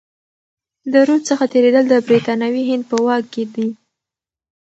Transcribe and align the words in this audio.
د 0.91 0.93
رود 1.07 1.21
څخه 1.29 1.43
تیریدل 1.53 1.85
د 1.89 1.95
برتانوي 2.07 2.63
هند 2.69 2.83
په 2.91 2.95
واک 3.05 3.23
کي 3.33 3.43
دي. 3.53 3.67